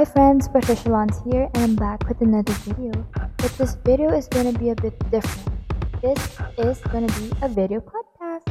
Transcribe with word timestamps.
Hi 0.00 0.06
friends, 0.06 0.48
Patricia 0.48 0.88
Launce 0.88 1.20
here 1.28 1.50
and 1.52 1.62
I'm 1.62 1.76
back 1.76 2.08
with 2.08 2.22
another 2.22 2.54
video. 2.64 3.06
But 3.36 3.52
this 3.58 3.76
video 3.84 4.08
is 4.16 4.28
gonna 4.28 4.56
be 4.56 4.70
a 4.70 4.74
bit 4.74 4.96
different. 5.10 5.60
This 6.00 6.16
is 6.56 6.80
gonna 6.88 7.12
be 7.20 7.28
a 7.42 7.48
video 7.52 7.84
podcast. 7.84 8.48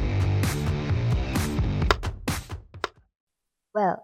Well, 3.74 3.98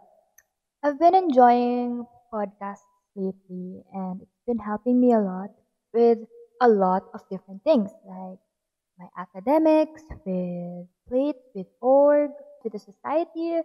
I've 0.83 0.99
been 0.99 1.15
enjoying 1.15 2.05
podcasts 2.35 2.91
lately 3.15 3.85
and 3.95 4.23
it's 4.23 4.43
been 4.45 4.59
helping 4.59 5.01
me 5.01 5.13
a 5.13 5.21
lot 5.21 5.55
with 5.95 6.19
a 6.61 6.67
lot 6.67 7.05
of 7.15 7.21
different 7.31 7.63
things 7.63 7.93
like 8.03 8.43
my 8.99 9.07
academics, 9.17 10.03
with 10.27 10.89
plates, 11.07 11.47
with 11.55 11.69
org, 11.81 12.33
with 12.65 12.73
the 12.73 12.81
society, 12.81 13.63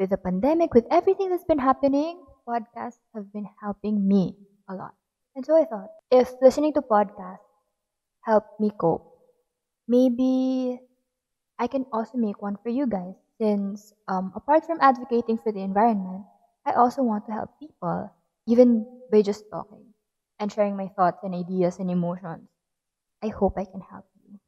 with 0.00 0.10
the 0.10 0.18
pandemic, 0.18 0.74
with 0.74 0.86
everything 0.90 1.30
that's 1.30 1.44
been 1.44 1.62
happening 1.62 2.26
podcasts 2.46 3.00
have 3.14 3.32
been 3.32 3.48
helping 3.60 4.06
me 4.06 4.36
a 4.68 4.74
lot. 4.74 4.94
And 5.36 5.44
so 5.46 5.56
I 5.56 5.64
thought, 5.64 5.90
if 6.10 6.30
listening 6.42 6.72
to 6.74 6.82
podcasts 6.82 7.46
helped 8.24 8.60
me 8.60 8.70
cope, 8.78 9.06
maybe 9.88 10.80
I 11.58 11.66
can 11.68 11.86
also 11.92 12.18
make 12.18 12.42
one 12.42 12.56
for 12.62 12.70
you 12.70 12.86
guys. 12.86 13.14
Since 13.40 13.92
um, 14.08 14.32
apart 14.36 14.66
from 14.66 14.78
advocating 14.80 15.38
for 15.38 15.52
the 15.52 15.62
environment, 15.62 16.26
I 16.66 16.72
also 16.72 17.02
want 17.02 17.26
to 17.26 17.32
help 17.32 17.58
people, 17.58 18.10
even 18.46 18.86
by 19.12 19.22
just 19.22 19.44
talking 19.50 19.94
and 20.38 20.52
sharing 20.52 20.76
my 20.76 20.88
thoughts 20.88 21.20
and 21.22 21.34
ideas 21.34 21.78
and 21.78 21.90
emotions. 21.90 22.48
I 23.22 23.28
hope 23.28 23.54
I 23.56 23.64
can 23.64 23.80
help 23.80 24.06
you. 24.24 24.38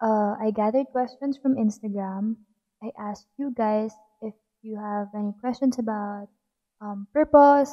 Uh, 0.00 0.36
I 0.40 0.50
gathered 0.52 0.86
questions 0.92 1.38
from 1.38 1.56
Instagram. 1.56 2.36
I 2.82 2.92
asked 2.98 3.28
you 3.38 3.52
guys 3.56 3.92
if 4.22 4.34
you 4.62 4.76
have 4.78 5.08
any 5.14 5.32
questions 5.40 5.78
about 5.78 6.28
um, 6.84 7.08
purpose 7.16 7.72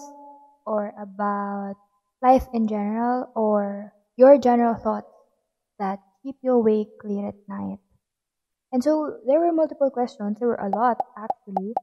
or 0.65 0.95
about 0.95 1.75
life 2.23 2.47
in 2.53 2.67
general 2.67 3.27
or 3.35 3.91
your 4.15 4.39
general 4.39 4.75
thoughts 4.75 5.11
that 5.79 5.99
keep 6.23 6.35
you 6.41 6.53
awake 6.53 6.95
late 7.03 7.27
at 7.27 7.35
night. 7.49 7.79
And 8.71 8.81
so 8.81 9.19
there 9.27 9.39
were 9.39 9.51
multiple 9.51 9.91
questions. 9.91 10.39
There 10.39 10.47
were 10.47 10.63
a 10.63 10.69
lot 10.69 10.97
actually. 11.17 11.75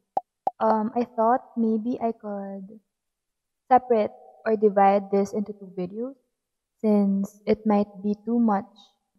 Um, 0.58 0.90
I 0.96 1.04
thought 1.04 1.44
maybe 1.56 2.00
I 2.00 2.12
could 2.16 2.80
separate 3.68 4.10
or 4.46 4.56
divide 4.56 5.10
this 5.12 5.32
into 5.32 5.52
two 5.52 5.70
videos 5.76 6.16
since 6.80 7.42
it 7.46 7.66
might 7.66 7.90
be 8.02 8.16
too 8.24 8.38
much 8.40 8.70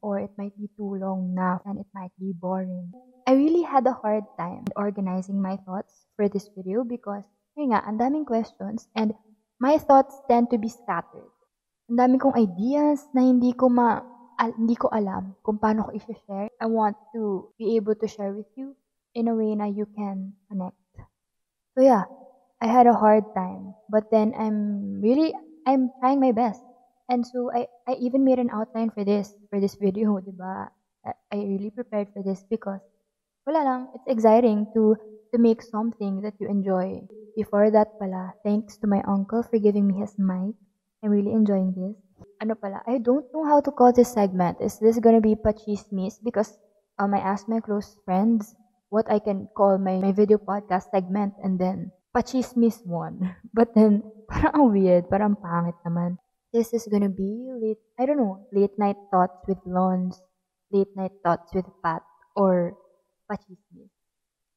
or 0.02 0.20
it 0.20 0.32
might 0.38 0.58
be 0.58 0.68
too 0.76 0.96
long 0.96 1.36
now 1.36 1.62
and 1.66 1.78
it 1.78 1.86
might 1.94 2.12
be 2.20 2.34
boring. 2.34 2.92
I 3.28 3.34
really 3.34 3.62
had 3.62 3.86
a 3.86 3.94
hard 3.94 4.24
time 4.40 4.66
organizing 4.76 5.42
my 5.42 5.58
thoughts 5.58 6.08
for 6.16 6.28
this 6.28 6.50
video 6.56 6.84
because 6.84 7.24
nga, 7.68 7.84
ang 7.84 8.00
daming 8.00 8.24
questions 8.24 8.88
and 8.96 9.12
my 9.60 9.76
thoughts 9.76 10.16
tend 10.32 10.48
to 10.50 10.58
be 10.58 10.72
scattered. 10.72 11.28
Ang 11.92 12.00
dami 12.00 12.16
kong 12.16 12.40
ideas 12.40 13.04
na 13.12 13.28
hindi 13.28 13.52
ko 13.52 13.68
ma 13.68 14.00
al, 14.40 14.56
hindi 14.56 14.80
ko 14.80 14.88
alam 14.88 15.36
kung 15.44 15.60
paano 15.60 15.84
ko 15.84 15.92
i-share. 15.92 16.48
I 16.48 16.68
want 16.72 16.96
to 17.12 17.52
be 17.60 17.76
able 17.76 18.00
to 18.00 18.08
share 18.08 18.32
with 18.32 18.48
you 18.56 18.80
in 19.12 19.28
a 19.28 19.36
way 19.36 19.52
na 19.58 19.68
you 19.68 19.84
can 19.92 20.32
connect. 20.48 20.80
So 21.76 21.84
yeah, 21.84 22.08
I 22.64 22.68
had 22.72 22.88
a 22.88 22.96
hard 22.96 23.28
time, 23.36 23.76
but 23.92 24.08
then 24.12 24.32
I'm 24.36 25.00
really 25.04 25.36
I'm 25.68 25.92
trying 26.00 26.24
my 26.24 26.32
best. 26.32 26.64
And 27.12 27.28
so 27.28 27.52
I 27.52 27.68
I 27.84 28.00
even 28.00 28.24
made 28.24 28.40
an 28.40 28.54
outline 28.54 28.96
for 28.96 29.04
this 29.04 29.36
for 29.52 29.60
this 29.60 29.76
video, 29.76 30.16
'di 30.24 30.36
ba? 30.40 30.72
I, 31.04 31.12
I 31.32 31.38
really 31.44 31.72
prepared 31.72 32.12
for 32.16 32.24
this 32.24 32.44
because 32.48 32.84
wala 33.48 33.64
lang, 33.66 33.82
it's 33.96 34.08
exciting 34.08 34.68
to 34.76 34.94
to 35.32 35.38
make 35.38 35.62
something 35.62 36.22
that 36.22 36.34
you 36.40 36.48
enjoy. 36.50 37.02
Before 37.36 37.70
that 37.72 38.00
pala, 38.00 38.34
thanks 38.44 38.78
to 38.82 38.88
my 38.88 39.02
uncle 39.08 39.44
for 39.44 39.60
giving 39.60 39.88
me 39.88 40.02
his 40.02 40.18
mic. 40.18 40.56
I'm 41.04 41.12
really 41.12 41.32
enjoying 41.32 41.74
this. 41.78 41.96
Ano 42.42 42.56
pala, 42.56 42.82
I 42.88 43.00
don't 43.00 43.26
know 43.34 43.46
how 43.46 43.62
to 43.62 43.72
call 43.72 43.94
this 43.94 44.12
segment. 44.12 44.60
Is 44.60 44.80
this 44.80 45.00
gonna 45.00 45.22
be 45.22 45.36
pachismis? 45.36 46.20
Because 46.24 46.58
um, 46.98 47.14
I 47.14 47.20
asked 47.20 47.48
my 47.48 47.60
close 47.60 47.96
friends 48.04 48.56
what 48.90 49.10
I 49.12 49.20
can 49.20 49.48
call 49.56 49.78
my, 49.78 50.00
my 50.00 50.12
video 50.12 50.38
podcast 50.38 50.92
segment 50.92 51.34
and 51.44 51.60
then 51.60 51.92
pachismis 52.16 52.84
one. 52.86 53.36
But 53.54 53.76
then, 53.76 54.04
parang 54.32 54.72
weird, 54.74 55.08
parang 55.08 55.38
pangit 55.40 55.78
naman. 55.86 56.18
This 56.52 56.74
is 56.74 56.90
gonna 56.90 57.14
be 57.14 57.54
late, 57.62 57.80
I 58.00 58.10
don't 58.10 58.18
know, 58.18 58.50
late 58.52 58.74
night 58.82 58.98
thoughts 59.14 59.46
with 59.48 59.62
Launce, 59.70 60.18
late 60.74 60.90
night 60.98 61.14
thoughts 61.24 61.54
with 61.54 61.70
Pat, 61.86 62.02
or 62.36 62.74
pachismis. 63.30 63.94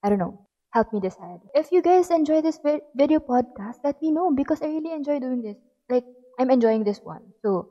I 0.03 0.09
don't 0.09 0.19
know 0.19 0.49
help 0.73 0.93
me 0.93 1.01
decide. 1.01 1.41
If 1.55 1.71
you 1.73 1.83
guys 1.83 2.11
enjoy 2.11 2.41
this 2.41 2.59
video 2.97 3.21
podcast, 3.21 3.85
let 3.85 4.01
me 4.03 4.11
know 4.11 4.33
because 4.33 4.63
I 4.63 4.67
really 4.67 4.93
enjoy 4.93 5.21
doing 5.21 5.43
this. 5.43 5.57
Like, 5.89 6.05
I'm 6.39 6.51
enjoying 6.51 6.85
this 6.85 7.01
one. 7.05 7.33
So, 7.43 7.69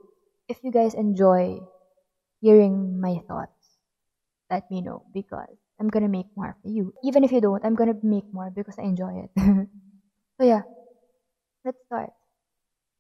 if 0.47 0.63
you 0.63 0.72
guys 0.72 0.94
enjoy 0.94 1.59
hearing 2.41 3.00
my 3.01 3.22
thoughts, 3.28 3.78
let 4.50 4.69
me 4.72 4.81
know 4.81 5.03
because 5.13 5.57
I'm 5.79 5.89
gonna 5.89 6.09
make 6.09 6.28
more 6.38 6.56
for 6.62 6.69
you. 6.69 6.94
Even 7.03 7.23
if 7.23 7.31
you 7.31 7.41
don't, 7.41 7.66
I'm 7.66 7.75
gonna 7.75 7.97
make 8.03 8.25
more 8.34 8.51
because 8.53 8.78
I 8.78 8.84
enjoy 8.84 9.25
it. 9.25 9.31
so, 10.38 10.44
yeah, 10.45 10.62
let's 11.66 11.78
start. 11.88 12.12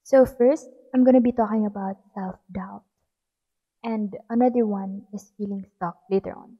So, 0.03 0.25
first, 0.25 0.69
I'm 0.93 1.03
gonna 1.03 1.21
be 1.21 1.31
talking 1.31 1.65
about 1.65 1.97
self 2.15 2.35
doubt. 2.51 2.83
And 3.83 4.17
another 4.29 4.65
one 4.65 5.05
is 5.13 5.33
feeling 5.37 5.65
stuck 5.75 5.97
later 6.09 6.35
on. 6.35 6.57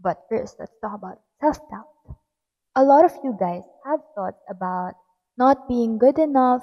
But 0.00 0.24
first, 0.30 0.56
let's 0.58 0.72
talk 0.80 0.94
about 0.94 1.20
self 1.40 1.58
doubt 1.70 1.88
a 2.78 2.82
lot 2.86 3.02
of 3.02 3.10
you 3.26 3.34
guys 3.34 3.66
have 3.82 3.98
thoughts 4.14 4.38
about 4.48 4.94
not 5.36 5.66
being 5.66 5.98
good 5.98 6.16
enough, 6.18 6.62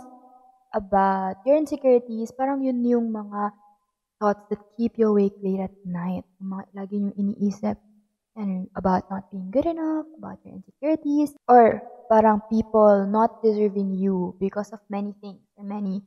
about 0.73 1.35
your 1.43 1.59
insecurities, 1.59 2.31
parang 2.31 2.63
yun 2.63 2.79
yung 2.87 3.11
mga 3.11 3.51
thoughts 4.23 4.47
that 4.47 4.63
keep 4.79 4.95
you 4.95 5.11
awake 5.11 5.35
late 5.43 5.59
at 5.59 5.75
night. 5.83 6.23
Mga 6.39 6.63
lagi 6.71 6.95
yung 7.03 7.15
iniisip 7.19 7.75
and 8.39 8.71
about 8.79 9.11
not 9.11 9.27
being 9.27 9.51
good 9.51 9.67
enough, 9.67 10.07
about 10.15 10.39
your 10.47 10.55
insecurities, 10.55 11.35
or 11.51 11.83
parang 12.07 12.39
people 12.47 13.03
not 13.11 13.43
deserving 13.43 13.91
you 13.91 14.39
because 14.39 14.71
of 14.71 14.79
many 14.87 15.11
things 15.19 15.43
and 15.59 15.67
many 15.67 15.99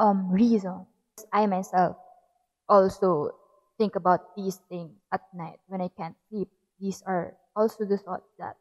um 0.00 0.32
reasons. 0.32 0.88
I 1.28 1.44
myself 1.44 2.00
also 2.72 3.36
think 3.76 4.00
about 4.00 4.32
these 4.32 4.64
things 4.72 4.96
at 5.12 5.20
night 5.36 5.60
when 5.68 5.84
I 5.84 5.92
can't 5.92 6.16
sleep. 6.32 6.48
These 6.80 7.04
are 7.04 7.36
also 7.52 7.84
the 7.84 8.00
thoughts 8.00 8.32
that 8.40 8.56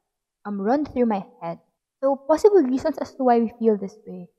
um, 0.46 0.62
run 0.62 0.86
through 0.86 1.06
my 1.06 1.26
head. 1.42 1.60
So, 2.02 2.16
possible 2.16 2.64
reasons 2.64 2.98
as 2.98 3.14
to 3.16 3.24
why 3.24 3.40
we 3.40 3.54
feel 3.60 3.78
this 3.78 3.98
way 4.08 4.30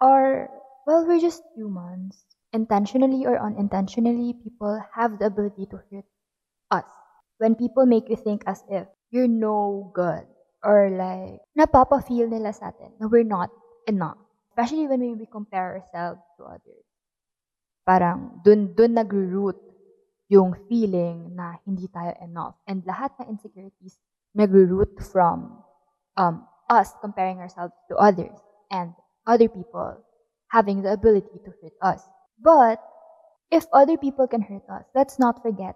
are, 0.00 0.48
well, 0.86 1.06
we're 1.06 1.20
just 1.20 1.42
humans. 1.54 2.24
Intentionally 2.52 3.26
or 3.26 3.36
unintentionally, 3.36 4.32
people 4.32 4.80
have 4.94 5.18
the 5.18 5.26
ability 5.26 5.66
to 5.70 5.76
hurt 5.90 6.08
us. 6.70 6.88
When 7.38 7.54
people 7.54 7.84
make 7.84 8.08
you 8.08 8.16
think 8.16 8.44
as 8.46 8.64
if 8.70 8.86
you're 9.10 9.28
no 9.28 9.90
good 9.92 10.24
or 10.64 10.88
like, 10.88 11.44
napapa-feel 11.52 12.28
nila 12.32 12.52
sa 12.52 12.72
atin 12.72 12.96
na 12.96 13.08
we're 13.12 13.28
not 13.28 13.50
enough. 13.86 14.16
Especially 14.48 14.88
when 14.88 15.04
we 15.20 15.28
compare 15.28 15.76
ourselves 15.76 16.24
to 16.40 16.48
others. 16.48 16.86
Parang 17.84 18.40
dun, 18.40 18.72
dun 18.72 18.96
nag-root 18.96 19.60
yung 20.32 20.56
feeling 20.66 21.36
na 21.36 21.60
hindi 21.68 21.86
tayo 21.92 22.16
enough. 22.24 22.56
And 22.64 22.80
lahat 22.88 23.12
ng 23.20 23.36
insecurities 23.36 24.00
nagro-root 24.36 25.00
from 25.00 25.64
um, 26.16 26.46
us 26.68 26.92
comparing 27.00 27.38
ourselves 27.38 27.72
to 27.88 27.96
others 27.96 28.36
and 28.70 28.92
other 29.26 29.48
people 29.48 30.04
having 30.52 30.82
the 30.82 30.92
ability 30.92 31.40
to 31.44 31.50
hurt 31.62 31.72
us. 31.82 32.02
But 32.38 32.78
if 33.50 33.64
other 33.72 33.96
people 33.96 34.28
can 34.28 34.42
hurt 34.42 34.68
us, 34.68 34.84
let's 34.94 35.18
not 35.18 35.42
forget 35.42 35.74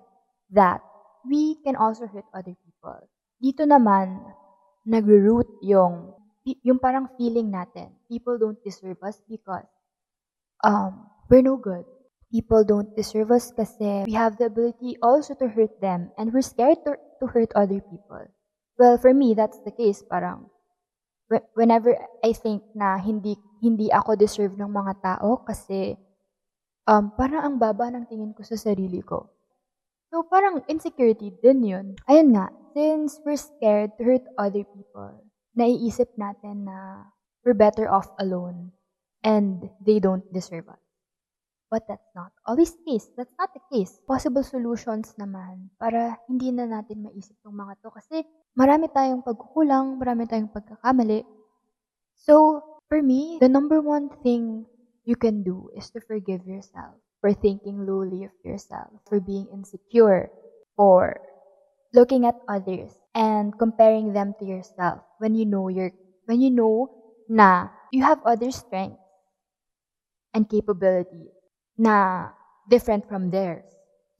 that 0.52 0.80
we 1.28 1.56
can 1.64 1.76
also 1.76 2.06
hurt 2.06 2.24
other 2.34 2.54
people. 2.64 2.98
Dito 3.42 3.64
naman, 3.64 4.20
nagro-root 4.86 5.48
yung, 5.62 6.12
yung 6.44 6.78
parang 6.78 7.08
feeling 7.16 7.50
natin. 7.52 7.92
People 8.08 8.38
don't 8.38 8.58
deserve 8.64 8.96
us 9.02 9.20
because 9.28 9.66
um, 10.64 11.08
we're 11.28 11.42
no 11.42 11.56
good. 11.56 11.84
People 12.30 12.62
don't 12.62 12.94
deserve 12.94 13.30
us 13.32 13.50
kasi 13.50 14.06
we 14.06 14.14
have 14.14 14.38
the 14.38 14.46
ability 14.46 14.94
also 15.02 15.34
to 15.34 15.50
hurt 15.50 15.74
them 15.82 16.14
and 16.14 16.30
we're 16.30 16.46
scared 16.46 16.78
to, 16.86 16.94
to 17.18 17.26
hurt 17.26 17.50
other 17.58 17.82
people. 17.82 18.22
Well, 18.80 18.96
for 18.96 19.12
me, 19.12 19.36
that's 19.36 19.60
the 19.60 19.76
case. 19.76 20.00
Parang, 20.00 20.48
whenever 21.52 21.92
I 22.24 22.32
think 22.32 22.64
na 22.72 22.96
hindi, 22.96 23.36
hindi 23.60 23.92
ako 23.92 24.16
deserve 24.16 24.56
ng 24.56 24.72
mga 24.72 25.04
tao 25.04 25.44
kasi 25.44 26.00
um, 26.88 27.12
parang 27.12 27.44
ang 27.44 27.56
baba 27.60 27.92
ng 27.92 28.08
tingin 28.08 28.32
ko 28.32 28.40
sa 28.40 28.56
sarili 28.56 29.04
ko. 29.04 29.28
So, 30.08 30.24
parang 30.24 30.64
insecurity 30.64 31.28
din 31.44 31.60
yun. 31.60 31.86
Ayun 32.08 32.32
nga, 32.32 32.48
since 32.72 33.20
we're 33.20 33.36
scared 33.36 33.92
to 34.00 34.02
hurt 34.08 34.24
other 34.40 34.64
people, 34.64 35.28
naiisip 35.52 36.08
natin 36.16 36.64
na 36.64 37.04
we're 37.44 37.52
better 37.52 37.84
off 37.84 38.08
alone 38.16 38.72
and 39.20 39.68
they 39.84 40.00
don't 40.00 40.24
deserve 40.32 40.72
us. 40.72 40.80
But 41.68 41.84
that's 41.84 42.10
not 42.16 42.32
always 42.48 42.72
the 42.74 42.82
case. 42.96 43.06
That's 43.14 43.36
not 43.38 43.52
the 43.52 43.62
case. 43.70 44.00
Possible 44.08 44.42
solutions 44.42 45.14
naman 45.20 45.70
para 45.78 46.18
hindi 46.26 46.50
na 46.50 46.66
natin 46.66 47.06
maisip 47.06 47.38
yung 47.46 47.60
mga 47.60 47.78
to 47.84 47.94
kasi 47.94 48.26
marami 48.58 48.86
tayong 48.92 49.22
pagkukulang, 49.26 49.98
marami 50.00 50.24
tayong 50.30 50.50
pagkakamali. 50.52 51.24
So, 52.14 52.62
For 52.90 53.02
me, 53.02 53.38
the 53.38 53.48
number 53.48 53.80
one 53.80 54.10
thing 54.26 54.66
you 55.06 55.14
can 55.14 55.42
do 55.46 55.70
is 55.78 55.90
to 55.94 56.00
forgive 56.02 56.42
yourself 56.46 56.98
for 57.22 57.32
thinking 57.32 57.86
lowly 57.86 58.24
of 58.26 58.34
yourself, 58.42 58.90
for 59.06 59.20
being 59.20 59.46
insecure, 59.54 60.26
for 60.74 61.22
looking 61.94 62.26
at 62.26 62.34
others 62.48 62.98
and 63.14 63.58
comparing 63.58 64.12
them 64.12 64.34
to 64.40 64.44
yourself 64.44 65.02
when 65.18 65.34
you 65.34 65.46
know 65.46 65.68
you're 65.68 65.92
when 66.26 66.40
you 66.42 66.50
know 66.50 66.90
na 67.28 67.70
you 67.94 68.02
have 68.02 68.18
other 68.26 68.50
strengths 68.50 68.98
and 70.34 70.48
capabilities 70.48 71.34
na 71.78 72.30
different 72.68 73.06
from 73.08 73.30
theirs. 73.30 73.66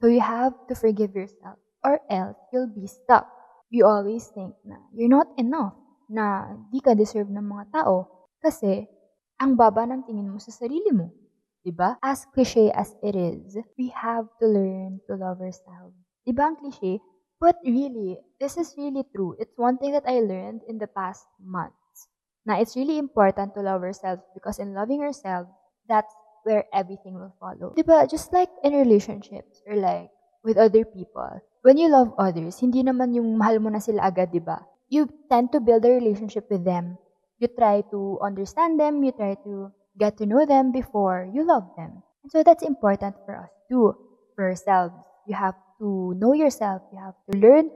So 0.00 0.06
you 0.06 0.20
have 0.20 0.54
to 0.68 0.74
forgive 0.74 1.14
yourself 1.14 1.58
or 1.84 2.00
else 2.10 2.36
you'll 2.52 2.72
be 2.72 2.86
stuck. 2.86 3.28
You 3.70 3.86
always 3.86 4.26
think 4.34 4.58
na 4.66 4.82
you're 4.90 5.10
not 5.10 5.30
enough, 5.38 5.78
na 6.10 6.58
di 6.74 6.82
ka 6.82 6.98
deserve 6.98 7.30
ng 7.30 7.46
mga 7.46 7.70
tao 7.70 8.28
kasi 8.42 8.90
ang 9.38 9.54
baba 9.54 9.86
ng 9.86 10.02
tingin 10.04 10.28
mo 10.28 10.42
sa 10.42 10.50
sarili 10.50 10.90
mo. 10.90 11.14
Diba? 11.62 12.00
As 12.02 12.26
cliche 12.32 12.72
as 12.72 12.96
it 13.04 13.14
is, 13.14 13.54
we 13.76 13.92
have 13.92 14.26
to 14.40 14.48
learn 14.48 14.98
to 15.06 15.14
love 15.14 15.38
ourselves. 15.44 15.94
Diba 16.24 16.50
ang 16.50 16.56
cliche? 16.56 17.04
But 17.40 17.56
really, 17.64 18.20
this 18.40 18.56
is 18.56 18.76
really 18.76 19.04
true. 19.12 19.36
It's 19.40 19.56
one 19.56 19.76
thing 19.76 19.92
that 19.92 20.08
I 20.08 20.20
learned 20.20 20.64
in 20.68 20.76
the 20.76 20.88
past 20.88 21.24
months. 21.40 22.08
Now, 22.44 22.60
it's 22.60 22.76
really 22.76 22.96
important 22.96 23.52
to 23.54 23.64
love 23.64 23.84
ourselves 23.84 24.24
because 24.32 24.58
in 24.58 24.72
loving 24.72 25.00
ourselves, 25.00 25.48
that's 25.88 26.12
where 26.44 26.64
everything 26.72 27.16
will 27.16 27.36
follow. 27.40 27.76
Diba? 27.76 28.08
Just 28.08 28.32
like 28.32 28.48
in 28.64 28.72
relationships 28.72 29.60
or 29.68 29.76
like 29.76 30.08
with 30.44 30.56
other 30.56 30.84
people, 30.84 31.40
when 31.62 31.76
you 31.76 31.88
love 31.88 32.12
others, 32.18 32.58
hindi 32.60 32.82
naman 32.82 33.12
yung 33.14 33.36
mahal 33.36 33.60
mo 33.60 33.68
na 33.70 33.80
sila 33.80 34.08
agad, 34.08 34.32
diba? 34.32 34.64
You 34.88 35.06
tend 35.30 35.52
to 35.52 35.60
build 35.60 35.84
a 35.84 35.92
relationship 35.92 36.50
with 36.50 36.64
them. 36.64 36.98
You 37.38 37.48
try 37.48 37.82
to 37.90 38.18
understand 38.20 38.80
them, 38.80 39.04
you 39.04 39.12
try 39.12 39.36
to 39.46 39.72
get 39.96 40.18
to 40.18 40.26
know 40.26 40.44
them 40.44 40.72
before 40.72 41.28
you 41.32 41.46
love 41.46 41.68
them. 41.76 42.02
And 42.22 42.28
so 42.32 42.42
that's 42.42 42.64
important 42.64 43.16
for 43.24 43.36
us 43.36 43.52
too, 43.68 43.96
for 44.36 44.50
ourselves. 44.50 44.94
You 45.26 45.36
have 45.36 45.56
to 45.80 46.12
know 46.16 46.32
yourself, 46.32 46.82
you 46.92 46.98
have 47.00 47.16
to 47.30 47.38
learn 47.38 47.70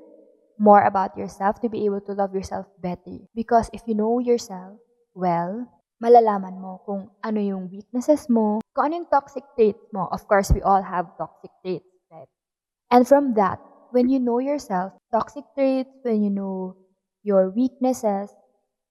more 0.58 0.84
about 0.84 1.16
yourself 1.16 1.60
to 1.60 1.68
be 1.68 1.84
able 1.84 2.00
to 2.02 2.12
love 2.12 2.34
yourself 2.34 2.66
better. 2.80 3.24
Because 3.34 3.70
if 3.72 3.82
you 3.86 3.94
know 3.94 4.18
yourself 4.18 4.76
well, 5.14 5.66
malalaman 6.02 6.60
mo 6.60 6.82
kung 6.84 7.08
ano 7.22 7.40
yung 7.40 7.70
weaknesses 7.70 8.28
mo, 8.28 8.60
kung 8.74 8.90
ano 8.90 8.94
yung 9.02 9.10
toxic 9.10 9.44
traits 9.56 9.86
mo. 9.94 10.10
Of 10.10 10.26
course, 10.28 10.52
we 10.52 10.60
all 10.60 10.82
have 10.82 11.14
toxic 11.16 11.50
traits, 11.64 11.88
right? 12.10 12.28
And 12.90 13.06
from 13.08 13.34
that, 13.40 13.62
when 13.94 14.10
you 14.10 14.18
know 14.18 14.42
yourself, 14.42 14.90
toxic 15.14 15.46
traits, 15.54 15.94
when 16.02 16.26
you 16.26 16.30
know 16.34 16.74
your 17.22 17.54
weaknesses, 17.54 18.34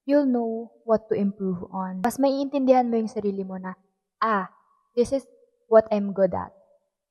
you'll 0.07 0.25
know 0.25 0.71
what 0.87 1.11
to 1.11 1.19
improve 1.19 1.59
on. 1.75 2.07
Mas 2.07 2.15
maiintindihan 2.15 2.87
mo 2.87 2.95
yung 2.95 3.11
sarili 3.11 3.43
mo 3.43 3.59
na, 3.59 3.75
ah, 4.23 4.47
this 4.95 5.11
is 5.11 5.27
what 5.67 5.83
I'm 5.91 6.15
good 6.15 6.31
at. 6.31 6.55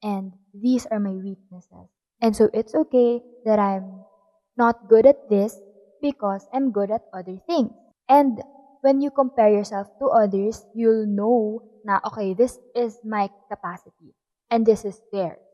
And 0.00 0.32
these 0.56 0.88
are 0.88 0.96
my 0.96 1.12
weaknesses. 1.12 1.92
And 2.24 2.32
so 2.32 2.48
it's 2.56 2.72
okay 2.72 3.20
that 3.44 3.60
I'm 3.60 4.08
not 4.56 4.88
good 4.88 5.04
at 5.04 5.28
this 5.28 5.60
because 6.00 6.48
I'm 6.48 6.72
good 6.72 6.88
at 6.88 7.04
other 7.12 7.36
things. 7.44 7.76
And 8.08 8.40
when 8.80 9.04
you 9.04 9.12
compare 9.12 9.52
yourself 9.52 9.92
to 10.00 10.08
others, 10.08 10.64
you'll 10.72 11.04
know 11.04 11.60
na, 11.84 12.00
okay, 12.08 12.32
this 12.32 12.56
is 12.72 12.96
my 13.04 13.28
capacity. 13.52 14.16
And 14.48 14.64
this 14.64 14.84
is 14.88 14.96
theirs. 15.12 15.51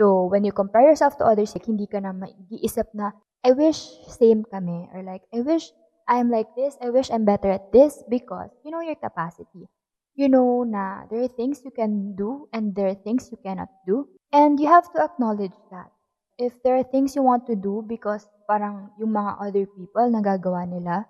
So, 0.00 0.26
when 0.26 0.44
you 0.44 0.52
compare 0.52 0.88
yourself 0.88 1.18
to 1.18 1.24
others, 1.24 1.52
like, 1.54 1.66
hindi 1.68 1.86
ka 1.86 2.00
na 2.00 2.16
maiisip 2.16 2.92
na, 2.96 3.12
I 3.44 3.52
wish 3.52 3.82
same 4.06 4.46
kami. 4.46 4.88
Or 4.94 5.02
like, 5.02 5.26
I 5.34 5.42
wish 5.42 5.74
I'm 6.06 6.30
like 6.30 6.54
this. 6.56 6.76
I 6.82 6.90
wish 6.90 7.10
I'm 7.10 7.24
better 7.24 7.50
at 7.50 7.72
this 7.72 8.02
because 8.08 8.50
you 8.64 8.70
know 8.70 8.80
your 8.80 8.98
capacity. 8.98 9.66
You 10.14 10.28
know 10.28 10.62
na 10.62 11.08
there 11.08 11.24
are 11.24 11.32
things 11.32 11.64
you 11.64 11.72
can 11.72 12.14
do 12.14 12.48
and 12.52 12.74
there 12.74 12.88
are 12.90 12.98
things 12.98 13.30
you 13.30 13.38
cannot 13.42 13.70
do. 13.86 14.08
And 14.32 14.60
you 14.60 14.68
have 14.68 14.92
to 14.92 15.02
acknowledge 15.02 15.56
that. 15.70 15.90
If 16.38 16.58
there 16.62 16.76
are 16.76 16.86
things 16.86 17.14
you 17.14 17.22
want 17.22 17.46
to 17.46 17.56
do 17.56 17.84
because 17.86 18.26
parang 18.48 18.90
yung 18.98 19.14
mga 19.14 19.38
other 19.38 19.66
people 19.68 20.06
nagagawa 20.10 20.66
nila, 20.66 21.06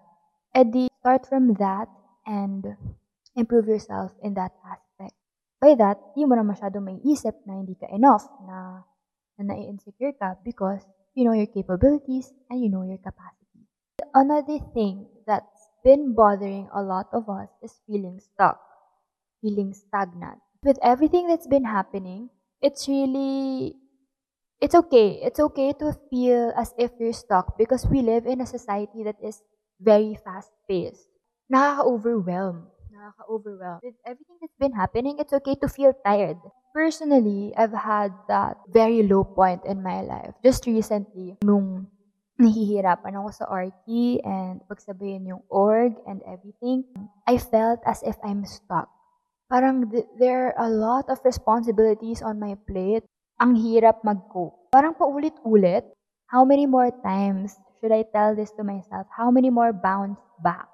edi 0.53 0.93
start 1.01 1.25
from 1.25 1.55
that 1.57 1.89
and 2.27 2.77
improve 3.35 3.67
yourself 3.67 4.13
in 4.21 4.35
that 4.35 4.53
aspect. 4.67 5.17
By 5.63 5.79
that, 5.79 5.99
di 6.19 6.27
mo 6.27 6.35
na 6.35 6.45
masyado 6.45 6.83
may 6.83 6.99
isip 7.07 7.39
na 7.47 7.63
hindi 7.63 7.79
ka 7.79 7.87
enough, 7.95 8.27
na, 8.45 8.52
na 9.39 9.53
nai-insecure 9.55 10.13
ka 10.19 10.37
because 10.45 10.83
you 11.15 11.25
know 11.25 11.33
your 11.37 11.49
capabilities 11.51 12.33
and 12.51 12.61
you 12.63 12.69
know 12.71 12.83
your 12.85 12.99
capacity. 13.01 13.67
Another 14.15 14.59
thing 14.75 15.07
that's 15.27 15.69
been 15.85 16.15
bothering 16.15 16.69
a 16.73 16.83
lot 16.83 17.09
of 17.13 17.29
us 17.29 17.49
is 17.63 17.81
feeling 17.87 18.21
stuck, 18.21 18.61
feeling 19.43 19.75
stagnant. 19.75 20.41
With 20.65 20.79
everything 20.83 21.29
that's 21.29 21.47
been 21.47 21.65
happening, 21.65 22.31
it's 22.63 22.89
really 22.89 23.77
it's 24.61 24.75
okay. 24.75 25.21
It's 25.23 25.41
okay 25.41 25.73
to 25.81 25.93
feel 26.11 26.53
as 26.57 26.75
if 26.79 26.93
you're 26.99 27.13
stuck 27.17 27.59
because 27.59 27.87
we 27.87 28.03
live 28.03 28.27
in 28.27 28.41
a 28.41 28.47
society 28.47 29.03
that 29.05 29.17
is 29.23 29.43
very 29.81 30.15
fast 30.25 30.51
paced. 30.69 31.09
Nakaka-overwhelm. 31.53 32.69
Nakaka-overwhelm. 32.93 33.81
With 33.83 33.97
everything 34.07 34.39
that's 34.41 34.57
been 34.59 34.73
happening, 34.73 35.19
it's 35.19 35.33
okay 35.33 35.55
to 35.57 35.69
feel 35.69 35.93
tired. 36.07 36.39
Personally, 36.73 37.53
I've 37.53 37.77
had 37.77 38.17
that 38.33 38.57
very 38.73 39.05
low 39.05 39.25
point 39.25 39.61
in 39.69 39.85
my 39.85 40.01
life. 40.01 40.33
Just 40.41 40.65
recently, 40.65 41.37
nung 41.45 41.93
nahihirapan 42.41 43.13
ako 43.21 43.29
sa 43.29 43.45
RT 43.53 44.25
and 44.25 44.65
pagsabayin 44.65 45.29
yung 45.29 45.45
org 45.53 45.93
and 46.09 46.25
everything, 46.25 46.89
I 47.29 47.37
felt 47.37 47.85
as 47.85 48.01
if 48.01 48.17
I'm 48.25 48.49
stuck. 48.49 48.89
Parang 49.53 49.93
th- 49.93 50.09
there 50.17 50.57
are 50.57 50.65
a 50.65 50.73
lot 50.73 51.13
of 51.13 51.21
responsibilities 51.29 52.25
on 52.25 52.41
my 52.41 52.57
plate. 52.65 53.05
Ang 53.37 53.61
hirap 53.61 54.01
mag-cope. 54.01 54.73
Parang 54.73 54.97
paulit-ulit. 54.97 55.93
How 56.33 56.49
many 56.49 56.65
more 56.65 56.89
times 57.05 57.53
should 57.85 57.93
I 57.93 58.09
tell 58.09 58.33
this 58.33 58.49
to 58.57 58.65
myself? 58.65 59.05
How 59.13 59.29
many 59.29 59.53
more 59.53 59.77
bounce 59.77 60.17
back? 60.41 60.72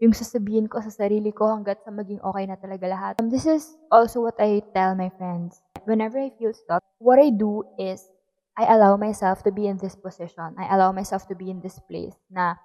Yung 0.00 0.16
sasabihin 0.16 0.64
ko 0.64 0.80
sa 0.80 0.88
sarili 0.88 1.28
ko 1.28 1.44
hanggat 1.52 1.84
sa 1.84 1.92
maging 1.92 2.24
okay 2.24 2.48
na 2.48 2.56
talaga 2.56 2.88
lahat. 2.88 3.12
Um, 3.20 3.28
this 3.28 3.44
is 3.44 3.76
also 3.92 4.24
what 4.24 4.40
I 4.40 4.64
tell 4.72 4.96
my 4.96 5.12
friends. 5.20 5.60
Whenever 5.84 6.16
I 6.16 6.32
feel 6.40 6.56
stuck, 6.56 6.80
what 6.96 7.20
I 7.20 7.28
do 7.28 7.68
is 7.76 8.08
I 8.56 8.64
allow 8.72 8.96
myself 8.96 9.44
to 9.44 9.52
be 9.52 9.68
in 9.68 9.76
this 9.76 9.96
position. 9.96 10.56
I 10.56 10.72
allow 10.72 10.92
myself 10.92 11.28
to 11.28 11.36
be 11.36 11.52
in 11.52 11.60
this 11.60 11.76
place 11.84 12.16
na 12.32 12.56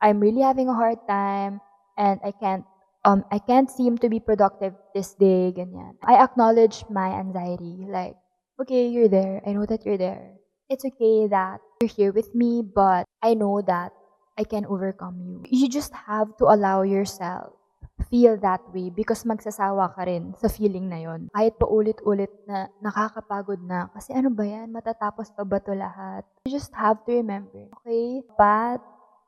I'm 0.00 0.20
really 0.20 0.40
having 0.40 0.68
a 0.68 0.76
hard 0.76 1.04
time 1.04 1.60
and 2.00 2.20
I 2.24 2.32
can't 2.32 2.64
um 3.04 3.24
I 3.28 3.40
can't 3.40 3.68
seem 3.68 4.00
to 4.00 4.08
be 4.08 4.20
productive 4.20 4.72
this 4.96 5.12
day 5.20 5.52
ganyan. 5.52 6.00
I 6.04 6.20
acknowledge 6.20 6.84
my 6.88 7.12
anxiety 7.12 7.84
like 7.88 8.16
okay, 8.60 8.88
you're 8.88 9.08
there. 9.08 9.40
I 9.44 9.52
know 9.52 9.64
that 9.68 9.84
you're 9.84 10.00
there. 10.00 10.36
It's 10.68 10.84
okay 10.84 11.28
that 11.28 11.60
you're 11.80 11.92
here 11.92 12.12
with 12.12 12.32
me, 12.32 12.64
but 12.64 13.04
I 13.20 13.36
know 13.36 13.60
that 13.64 13.92
I 14.40 14.48
can 14.48 14.64
overcome 14.64 15.20
you. 15.20 15.44
You 15.52 15.68
just 15.68 15.92
have 16.08 16.32
to 16.40 16.48
allow 16.48 16.80
yourself 16.80 17.60
feel 18.08 18.40
that 18.40 18.64
way 18.72 18.88
because 18.88 19.28
magsasawa 19.28 19.92
ka 19.92 20.08
rin 20.08 20.32
sa 20.40 20.48
feeling 20.48 20.88
na 20.88 21.04
yon. 21.04 21.28
Kahit 21.36 21.60
pa 21.60 21.68
ulit-ulit 21.68 22.32
na 22.48 22.72
nakakapagod 22.80 23.60
na. 23.60 23.92
Kasi 23.92 24.16
ano 24.16 24.32
ba 24.32 24.44
yan? 24.48 24.72
Matatapos 24.72 25.28
pa 25.36 25.44
ba 25.44 25.60
to 25.60 25.76
lahat? 25.76 26.24
You 26.48 26.56
just 26.56 26.72
have 26.72 27.04
to 27.04 27.12
remember, 27.12 27.68
okay? 27.84 28.24
But 28.40 28.80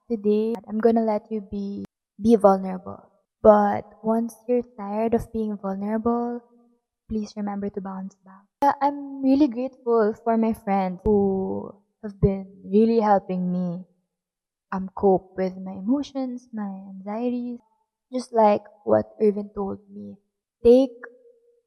today, 0.09 0.57
I'm 0.65 0.81
gonna 0.81 1.05
let 1.05 1.29
you 1.29 1.45
be 1.45 1.85
be 2.17 2.41
vulnerable. 2.41 3.13
But 3.43 3.85
once 4.01 4.33
you're 4.47 4.65
tired 4.79 5.13
of 5.19 5.29
being 5.35 5.59
vulnerable, 5.59 6.41
please 7.11 7.35
remember 7.37 7.69
to 7.75 7.81
bounce 7.83 8.15
back. 8.23 8.47
I'm 8.81 9.21
really 9.21 9.51
grateful 9.51 10.15
for 10.23 10.39
my 10.39 10.55
friends 10.55 11.03
who 11.03 11.75
have 12.07 12.17
been 12.23 12.47
really 12.63 13.03
helping 13.03 13.51
me 13.51 13.83
um, 14.73 14.91
cope 14.97 15.37
with 15.37 15.57
my 15.61 15.73
emotions, 15.73 16.49
my 16.53 16.89
anxieties, 16.97 17.61
just 18.13 18.33
like 18.33 18.63
what 18.85 19.07
Irvin 19.21 19.51
told 19.55 19.79
me, 19.93 20.17
take 20.65 20.97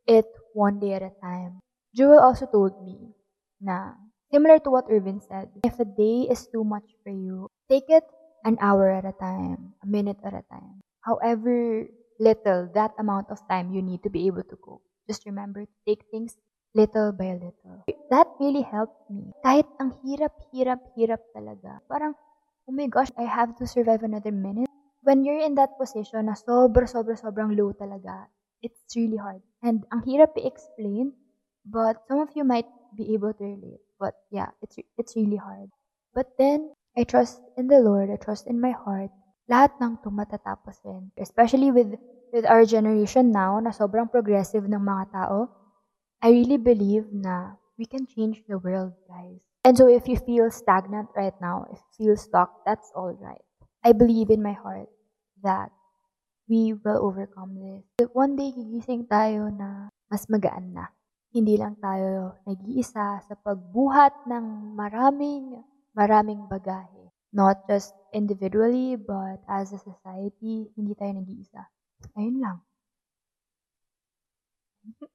it 0.08 0.26
one 0.54 0.80
day 0.80 0.94
at 0.94 1.02
a 1.02 1.14
time. 1.22 1.60
Jewel 1.96 2.20
also 2.20 2.46
told 2.46 2.84
me 2.84 3.14
na 3.62 3.94
similar 4.34 4.60
to 4.60 4.70
what 4.70 4.90
Irvin 4.90 5.22
said, 5.22 5.50
if 5.64 5.80
a 5.80 5.86
day 5.86 6.28
is 6.30 6.48
too 6.52 6.64
much 6.64 6.86
for 7.04 7.14
you, 7.14 7.48
take 7.70 7.88
it 7.88 8.04
an 8.44 8.58
hour 8.60 8.92
at 8.92 9.06
a 9.06 9.14
time, 9.14 9.74
a 9.84 9.88
minute 9.88 10.18
at 10.26 10.34
a 10.34 10.44
time. 10.52 10.82
However 11.02 11.88
little 12.20 12.70
that 12.74 12.92
amount 12.98 13.30
of 13.30 13.40
time 13.48 13.72
you 13.72 13.82
need 13.82 14.04
to 14.04 14.10
be 14.10 14.28
able 14.28 14.44
to 14.44 14.58
cope. 14.58 14.82
Just 15.08 15.26
remember 15.26 15.66
to 15.66 15.78
take 15.86 16.04
things 16.12 16.38
little 16.74 17.12
by 17.12 17.38
little. 17.40 17.86
That 18.10 18.28
really 18.40 18.62
helped 18.62 19.10
me. 19.10 19.32
Kahit 19.46 19.68
ang 19.80 19.96
hirap, 20.04 20.36
hirap, 20.52 20.82
hirap 20.98 21.22
talaga. 21.32 21.80
Parang, 21.88 22.14
oh 22.68 22.74
my 22.74 22.88
gosh, 22.88 23.10
I 23.18 23.24
have 23.24 23.56
to 23.58 23.68
survive 23.68 24.04
another 24.04 24.32
minute 24.32 24.70
when 25.06 25.24
you're 25.24 25.40
in 25.40 25.56
that 25.56 25.78
position 25.78 26.26
na 26.26 26.34
sobra, 26.34 26.90
sobra, 26.90 27.14
sobrang 27.14 27.54
low 27.54 27.72
talaga, 27.78 28.26
it's 28.66 28.82
really 28.98 29.22
hard. 29.22 29.40
And 29.62 29.86
ang 29.94 30.02
hirap 30.02 30.34
i-explain, 30.34 31.14
but 31.62 32.02
some 32.10 32.20
of 32.20 32.34
you 32.34 32.44
might 32.44 32.68
be 32.98 33.14
able 33.14 33.32
to 33.38 33.46
relate. 33.46 33.86
But 34.02 34.18
yeah, 34.34 34.52
it's 34.66 34.82
it's 34.98 35.14
really 35.16 35.38
hard. 35.38 35.70
But 36.18 36.34
then 36.42 36.74
I 36.98 37.06
trust 37.06 37.40
in 37.56 37.70
the 37.70 37.80
Lord. 37.80 38.10
I 38.10 38.18
trust 38.18 38.50
in 38.50 38.60
my 38.60 38.74
heart 38.74 39.14
lahat 39.46 39.78
ng 39.78 40.02
tumatatapos 40.02 40.82
rin. 40.84 41.14
Especially 41.22 41.70
with 41.70 41.96
with 42.34 42.50
our 42.50 42.66
generation 42.66 43.30
now 43.30 43.62
na 43.62 43.70
sobrang 43.70 44.10
progressive 44.10 44.66
ng 44.66 44.82
mga 44.82 45.14
tao, 45.14 45.54
I 46.20 46.34
really 46.34 46.58
believe 46.58 47.14
na 47.14 47.62
we 47.78 47.86
can 47.86 48.10
change 48.10 48.42
the 48.50 48.58
world, 48.58 48.98
guys. 49.06 49.40
And 49.66 49.74
so 49.74 49.90
if 49.90 50.06
you 50.06 50.22
feel 50.22 50.54
stagnant 50.54 51.10
right 51.18 51.34
now, 51.42 51.66
if 51.74 51.82
you 51.98 52.14
feel 52.14 52.18
stuck, 52.22 52.62
that's 52.70 52.94
all 52.94 53.18
right. 53.18 53.42
I 53.82 53.98
believe 53.98 54.30
in 54.30 54.46
my 54.46 54.54
heart 54.54 54.94
that 55.42 55.74
we 56.46 56.78
will 56.78 57.02
overcome 57.02 57.58
this. 57.58 57.82
One 58.14 58.38
day, 58.38 58.54
gigising 58.54 59.10
tayo 59.10 59.50
na 59.50 59.90
mas 60.06 60.30
magaan 60.30 60.78
na. 60.78 60.94
Hindi 61.34 61.58
lang 61.58 61.82
tayo 61.82 62.38
nag-iisa 62.46 63.26
sa 63.26 63.36
pagbuhat 63.42 64.30
ng 64.30 64.78
maraming, 64.78 65.66
maraming 65.98 66.46
bagahe. 66.46 67.10
Not 67.34 67.66
just 67.66 67.98
individually, 68.14 68.94
but 68.96 69.42
as 69.50 69.74
a 69.74 69.82
society, 69.82 70.70
hindi 70.78 70.94
tayo 70.94 71.18
nag-iisa. 71.18 71.66
Ayun 72.14 72.38
lang. 72.38 72.62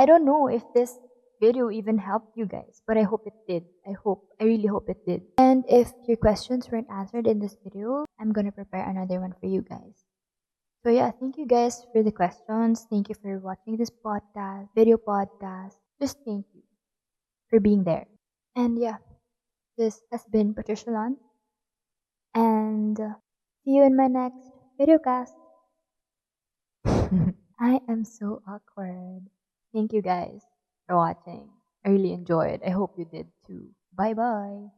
I 0.00 0.08
don't 0.08 0.24
know 0.24 0.48
if 0.48 0.64
this 0.72 0.96
video 1.42 1.74
even 1.74 1.98
helped 1.98 2.38
you 2.38 2.46
guys, 2.46 2.82
but 2.86 2.96
I 2.96 3.02
hope 3.02 3.26
it 3.26 3.34
did. 3.48 3.64
I 3.82 3.98
hope, 3.98 4.30
I 4.40 4.44
really 4.44 4.70
hope 4.70 4.88
it 4.88 5.02
did. 5.04 5.22
And 5.36 5.64
if 5.68 5.90
your 6.06 6.16
questions 6.16 6.70
weren't 6.70 6.86
answered 6.88 7.26
in 7.26 7.40
this 7.40 7.56
video, 7.64 8.06
I'm 8.20 8.32
gonna 8.32 8.52
prepare 8.52 8.88
another 8.88 9.18
one 9.18 9.34
for 9.40 9.50
you 9.50 9.62
guys. 9.62 10.06
So 10.84 10.90
yeah, 10.90 11.10
thank 11.10 11.36
you 11.38 11.46
guys 11.46 11.82
for 11.92 12.04
the 12.04 12.12
questions. 12.12 12.86
Thank 12.88 13.08
you 13.08 13.16
for 13.18 13.42
watching 13.42 13.76
this 13.76 13.90
podcast, 13.90 14.70
video 14.76 14.96
podcast. 14.96 15.74
Just 16.00 16.18
thank 16.24 16.46
you 16.54 16.62
for 17.50 17.58
being 17.58 17.82
there. 17.82 18.06
And 18.54 18.78
yeah, 18.78 19.02
this 19.76 20.00
has 20.12 20.22
been 20.30 20.54
Patricia 20.54 20.90
Lon. 20.90 21.16
And 22.34 22.98
uh, 22.98 23.18
see 23.64 23.74
you 23.74 23.82
in 23.82 23.96
my 23.96 24.06
next 24.06 24.46
video 24.78 24.98
cast. 24.98 25.34
I 27.58 27.80
am 27.88 28.04
so 28.04 28.42
awkward. 28.46 29.26
Thank 29.74 29.92
you 29.92 30.02
guys 30.02 30.51
watching. 30.96 31.50
I 31.84 31.90
really 31.90 32.12
enjoyed. 32.12 32.62
I 32.64 32.70
hope 32.70 32.98
you 32.98 33.04
did 33.04 33.28
too. 33.46 33.70
Bye 33.94 34.14
bye. 34.14 34.68